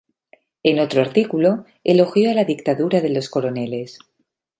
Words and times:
En 0.63 0.79
otro 0.79 0.99
artículo, 1.01 1.63
elogió 1.83 2.31
a 2.31 2.33
la 2.33 2.43
Dictadura 2.43 3.01
de 3.01 3.09
los 3.09 3.29
Coroneles. 3.29 3.99